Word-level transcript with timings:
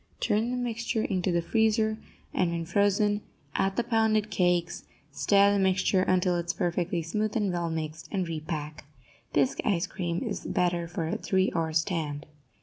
Turn 0.19 0.49
the 0.49 0.57
mixture 0.57 1.03
into 1.03 1.31
the 1.31 1.43
freezer, 1.43 1.99
and, 2.33 2.49
when 2.49 2.65
frozen, 2.65 3.21
add 3.53 3.75
the 3.75 3.83
pounded 3.83 4.31
cakes; 4.31 4.85
stir 5.11 5.53
the 5.53 5.59
mixture 5.59 6.01
until 6.01 6.37
it 6.37 6.47
is 6.47 6.53
perfectly 6.55 7.03
smooth 7.03 7.35
and 7.37 7.53
well 7.53 7.69
mixed, 7.69 8.07
and 8.11 8.27
repack. 8.27 8.85
Bisque 9.31 9.59
ice 9.63 9.85
cream 9.85 10.23
is 10.27 10.43
better 10.47 10.87
for 10.87 11.07
a 11.07 11.19
three 11.19 11.51
hour 11.55 11.71
stand. 11.71 12.25